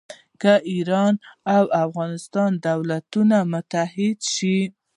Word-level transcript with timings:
که 0.41 0.51
ایران 0.71 1.13
او 1.55 1.63
افغانستان 1.85 2.51
دولتونه 2.67 3.37
متحد 3.53 4.17
شي. 4.33 4.57